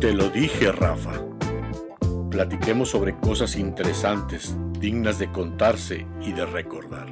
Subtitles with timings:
[0.00, 1.10] Te lo dije, Rafa.
[2.30, 7.08] Platiquemos sobre cosas interesantes, dignas de contarse y de recordar.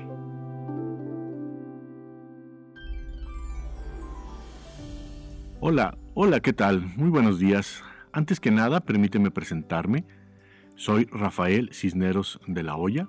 [5.59, 6.87] Hola, hola, ¿qué tal?
[6.94, 7.83] Muy buenos días.
[8.12, 10.04] Antes que nada, permíteme presentarme.
[10.76, 13.08] Soy Rafael Cisneros de la Hoya.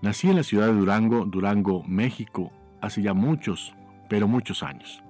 [0.00, 3.74] Nací en la ciudad de Durango, Durango, México, hace ya muchos,
[4.08, 5.02] pero muchos años.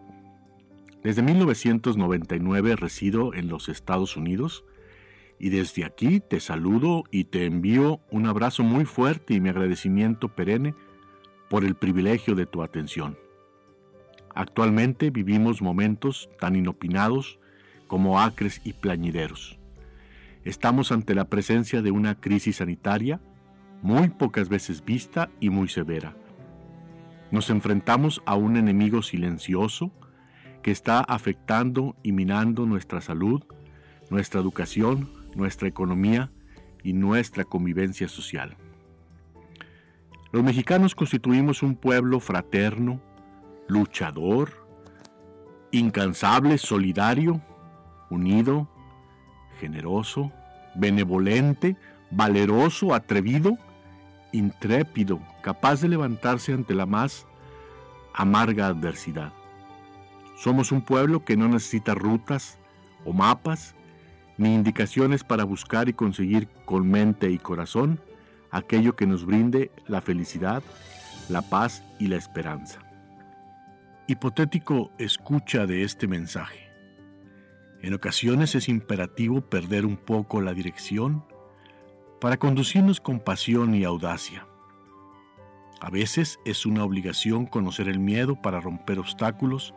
[1.02, 4.64] Desde 1999 resido en los Estados Unidos
[5.38, 10.28] y desde aquí te saludo y te envío un abrazo muy fuerte y mi agradecimiento
[10.28, 10.74] perenne
[11.48, 13.16] por el privilegio de tu atención.
[14.34, 17.38] Actualmente vivimos momentos tan inopinados
[17.86, 19.58] como acres y plañideros.
[20.44, 23.20] Estamos ante la presencia de una crisis sanitaria
[23.82, 26.16] muy pocas veces vista y muy severa.
[27.30, 29.92] Nos enfrentamos a un enemigo silencioso
[30.62, 33.42] que está afectando y minando nuestra salud,
[34.10, 36.30] nuestra educación, nuestra economía
[36.82, 38.56] y nuestra convivencia social.
[40.30, 43.00] Los mexicanos constituimos un pueblo fraterno,
[43.66, 44.66] luchador,
[45.70, 47.40] incansable, solidario,
[48.10, 48.68] unido,
[49.60, 50.32] generoso,
[50.74, 51.76] benevolente,
[52.10, 53.58] valeroso, atrevido,
[54.32, 57.26] intrépido, capaz de levantarse ante la más
[58.14, 59.32] amarga adversidad.
[60.38, 62.58] Somos un pueblo que no necesita rutas
[63.04, 63.74] o mapas,
[64.36, 68.00] ni indicaciones para buscar y conseguir con mente y corazón
[68.52, 70.62] aquello que nos brinde la felicidad,
[71.28, 72.78] la paz y la esperanza.
[74.06, 76.70] Hipotético escucha de este mensaje.
[77.82, 81.24] En ocasiones es imperativo perder un poco la dirección
[82.20, 84.46] para conducirnos con pasión y audacia.
[85.80, 89.74] A veces es una obligación conocer el miedo para romper obstáculos,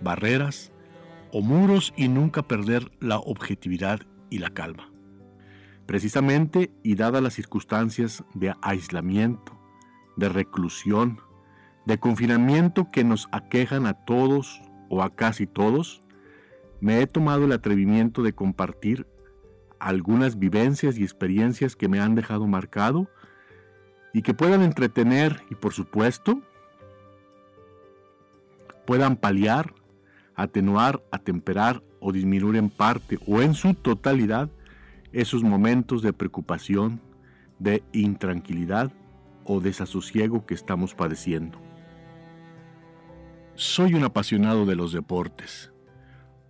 [0.00, 0.72] barreras
[1.32, 4.90] o muros y nunca perder la objetividad y la calma.
[5.86, 9.58] Precisamente y dadas las circunstancias de aislamiento,
[10.16, 11.20] de reclusión,
[11.86, 16.02] de confinamiento que nos aquejan a todos o a casi todos,
[16.80, 19.06] me he tomado el atrevimiento de compartir
[19.78, 23.08] algunas vivencias y experiencias que me han dejado marcado
[24.12, 26.40] y que puedan entretener y por supuesto
[28.86, 29.74] puedan paliar
[30.42, 34.48] atenuar, atemperar o disminuir en parte o en su totalidad
[35.12, 37.00] esos momentos de preocupación,
[37.58, 38.90] de intranquilidad
[39.44, 41.58] o desasosiego que estamos padeciendo.
[43.54, 45.72] Soy un apasionado de los deportes.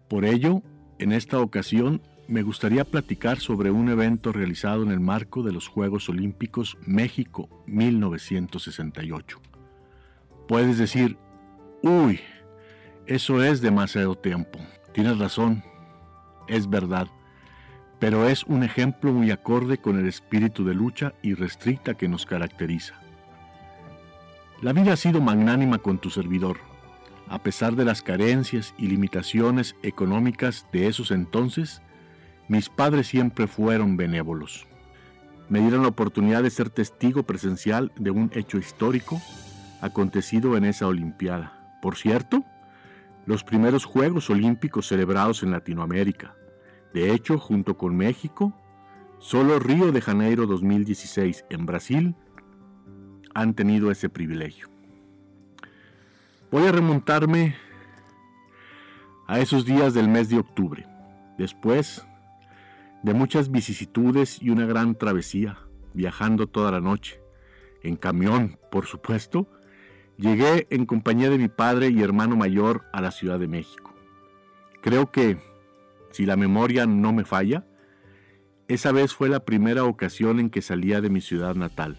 [0.09, 0.62] Por ello,
[0.99, 5.67] en esta ocasión me gustaría platicar sobre un evento realizado en el marco de los
[5.67, 9.41] Juegos Olímpicos México 1968.
[10.47, 11.17] Puedes decir,
[11.83, 12.21] uy,
[13.06, 14.59] eso es demasiado tiempo.
[14.93, 15.62] Tienes razón,
[16.49, 17.09] es verdad,
[17.99, 22.94] pero es un ejemplo muy acorde con el espíritu de lucha irrestricta que nos caracteriza.
[24.62, 26.59] La vida ha sido magnánima con tu servidor,
[27.28, 31.81] a pesar de las carencias y limitaciones económicas de esos entonces,
[32.49, 34.66] mis padres siempre fueron benévolos.
[35.49, 39.21] Me dieron la oportunidad de ser testigo presencial de un hecho histórico
[39.81, 41.78] acontecido en esa Olimpiada.
[41.81, 42.44] Por cierto,
[43.30, 46.34] los primeros Juegos Olímpicos celebrados en Latinoamérica.
[46.92, 48.52] De hecho, junto con México,
[49.20, 52.16] solo Río de Janeiro 2016 en Brasil
[53.32, 54.68] han tenido ese privilegio.
[56.50, 57.54] Voy a remontarme
[59.28, 60.88] a esos días del mes de octubre,
[61.38, 62.04] después
[63.04, 65.56] de muchas vicisitudes y una gran travesía,
[65.94, 67.20] viajando toda la noche,
[67.84, 69.48] en camión, por supuesto,
[70.20, 73.94] Llegué en compañía de mi padre y hermano mayor a la Ciudad de México.
[74.82, 75.38] Creo que,
[76.10, 77.64] si la memoria no me falla,
[78.69, 81.97] esa vez fue la primera ocasión en que salía de mi ciudad natal.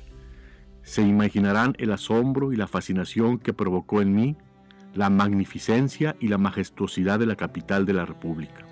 [0.83, 4.37] Se imaginarán el asombro y la fascinación que provocó en mí
[4.93, 8.67] la magnificencia y la majestuosidad de la capital de la República.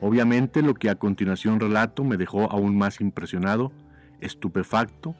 [0.00, 3.72] Obviamente lo que a continuación relato me dejó aún más impresionado,
[4.22, 5.14] estupefacto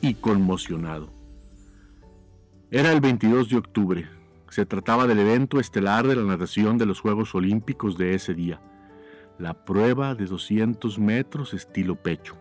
[0.00, 1.17] y conmocionado.
[2.70, 4.08] Era el 22 de octubre.
[4.50, 8.60] Se trataba del evento estelar de la natación de los Juegos Olímpicos de ese día,
[9.38, 12.36] la prueba de 200 metros estilo pecho.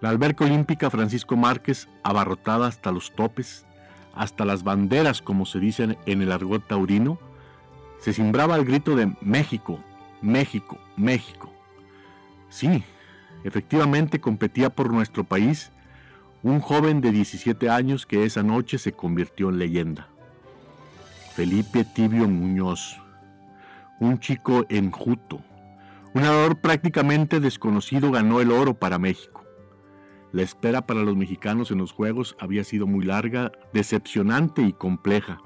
[0.00, 3.66] La alberca olímpica Francisco Márquez, abarrotada hasta los topes,
[4.14, 7.18] hasta las banderas como se dicen en el argot taurino,
[7.98, 9.78] se cimbraba al grito de México,
[10.22, 11.52] México, México.
[12.48, 12.82] Sí,
[13.44, 15.70] efectivamente competía por nuestro país
[16.42, 20.08] un joven de 17 años que esa noche se convirtió en leyenda.
[21.34, 23.00] Felipe Tibio Muñoz,
[24.00, 25.40] un chico enjuto.
[26.14, 29.44] Un nadador prácticamente desconocido ganó el oro para México.
[30.32, 35.40] La espera para los mexicanos en los Juegos había sido muy larga, decepcionante y compleja.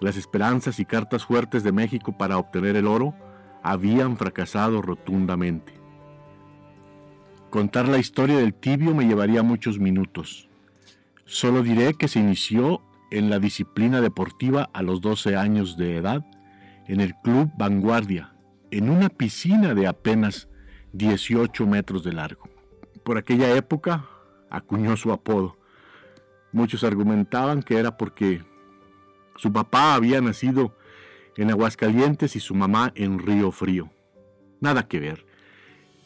[0.00, 3.14] Las esperanzas y cartas fuertes de México para obtener el oro
[3.62, 5.72] habían fracasado rotundamente.
[7.50, 10.50] Contar la historia del tibio me llevaría muchos minutos.
[11.24, 16.26] Solo diré que se inició en la disciplina deportiva a los 12 años de edad
[16.88, 18.34] en el Club Vanguardia,
[18.70, 20.48] en una piscina de apenas
[20.92, 22.50] 18 metros de largo.
[23.02, 24.04] Por aquella época
[24.50, 25.56] acuñó su apodo.
[26.52, 28.44] Muchos argumentaban que era porque
[29.36, 30.76] su papá había nacido
[31.38, 33.90] en Aguascalientes y su mamá en Río Frío.
[34.60, 35.24] Nada que ver.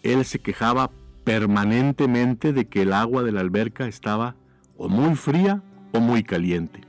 [0.04, 0.90] Él se quejaba
[1.24, 4.36] permanentemente de que el agua de la alberca estaba
[4.76, 6.80] o muy fría o muy caliente.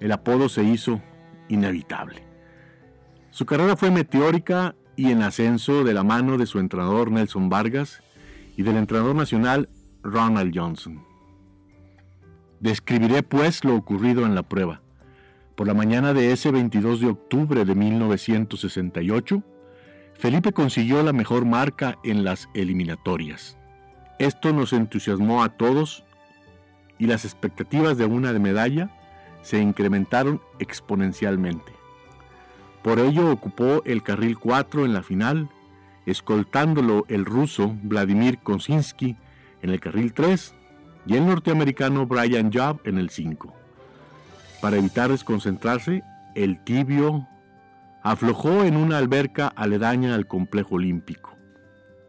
[0.00, 1.00] El apodo se hizo
[1.48, 2.22] inevitable.
[3.30, 8.02] Su carrera fue meteórica y en ascenso de la mano de su entrenador Nelson Vargas
[8.56, 9.68] y del entrenador nacional
[10.02, 11.04] Ronald Johnson.
[12.60, 14.82] Describiré pues lo ocurrido en la prueba.
[15.54, 19.42] Por la mañana de ese 22 de octubre de 1968,
[20.18, 23.56] Felipe consiguió la mejor marca en las eliminatorias.
[24.18, 26.04] Esto nos entusiasmó a todos
[26.98, 28.90] y las expectativas de una medalla
[29.42, 31.72] se incrementaron exponencialmente.
[32.82, 35.48] Por ello ocupó el carril 4 en la final,
[36.04, 39.16] escoltándolo el ruso Vladimir Kosinski
[39.62, 40.52] en el carril 3
[41.06, 43.54] y el norteamericano Brian Job en el 5.
[44.60, 46.02] Para evitar desconcentrarse,
[46.34, 47.28] el tibio
[48.10, 51.36] aflojó en una alberca aledaña al complejo olímpico.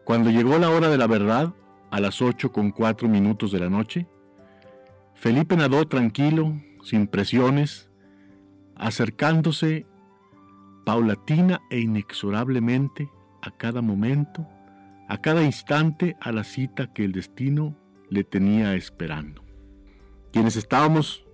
[0.04, 1.52] Cuando llegó la hora de la verdad,
[1.90, 4.06] a las 8 con 4 minutos de la noche,
[5.14, 7.90] Felipe nadó tranquilo, sin presiones,
[8.76, 9.86] acercándose
[10.86, 13.10] paulatina e inexorablemente
[13.42, 14.46] a cada momento,
[15.06, 17.76] a cada instante a la cita que el destino
[18.08, 19.44] le tenía esperando.
[20.32, 21.26] Quienes estábamos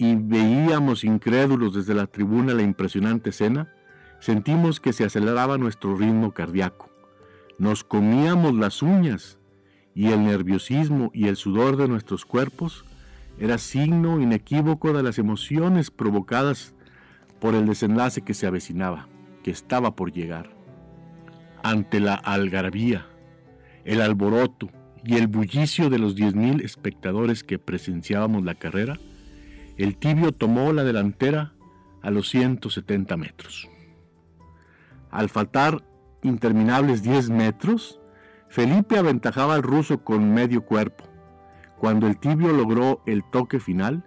[0.00, 3.70] y veíamos incrédulos desde la tribuna la impresionante escena,
[4.18, 6.88] sentimos que se aceleraba nuestro ritmo cardíaco.
[7.58, 9.38] Nos comíamos las uñas
[9.94, 12.86] y el nerviosismo y el sudor de nuestros cuerpos
[13.38, 16.74] era signo inequívoco de las emociones provocadas
[17.38, 19.06] por el desenlace que se avecinaba,
[19.42, 20.48] que estaba por llegar.
[21.62, 23.06] Ante la algarabía,
[23.84, 24.70] el alboroto
[25.04, 28.98] y el bullicio de los diez mil espectadores que presenciábamos la carrera,
[29.82, 31.54] el tibio tomó la delantera
[32.02, 33.68] a los 170 metros.
[35.10, 35.82] Al faltar
[36.22, 37.98] interminables 10 metros,
[38.48, 41.04] Felipe aventajaba al ruso con medio cuerpo.
[41.78, 44.04] Cuando el tibio logró el toque final,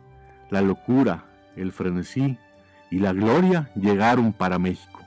[0.52, 1.26] la locura,
[1.56, 2.38] el frenesí
[2.92, 5.00] y la gloria llegaron para México.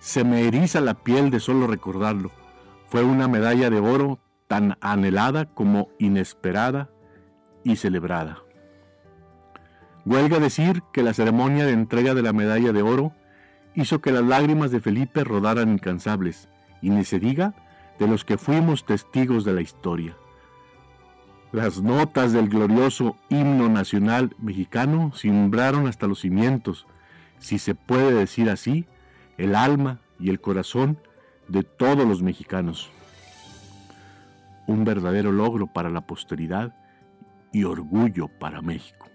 [0.00, 2.32] Se me eriza la piel de solo recordarlo.
[2.88, 6.90] Fue una medalla de oro tan anhelada como inesperada
[7.62, 8.42] y celebrada.
[10.04, 13.12] Huelga decir que la ceremonia de entrega de la medalla de oro
[13.74, 16.48] hizo que las lágrimas de Felipe rodaran incansables,
[16.80, 17.54] y ni se diga
[17.98, 20.16] de los que fuimos testigos de la historia.
[21.52, 26.86] Las notas del glorioso himno nacional mexicano simbraron hasta los cimientos,
[27.38, 28.86] si se puede decir así,
[29.38, 30.98] el alma y el corazón
[31.48, 32.90] de todos los mexicanos.
[34.66, 36.74] Un verdadero logro para la posteridad
[37.52, 39.11] y orgullo para México.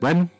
[0.00, 0.30] Bueno,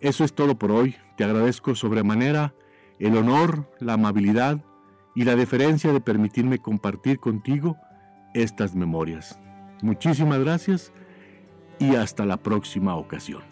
[0.00, 0.96] eso es todo por hoy.
[1.16, 2.54] Te agradezco sobremanera
[2.98, 4.62] el honor, la amabilidad
[5.14, 7.76] y la deferencia de permitirme compartir contigo
[8.34, 9.38] estas memorias.
[9.82, 10.92] Muchísimas gracias
[11.78, 13.49] y hasta la próxima ocasión.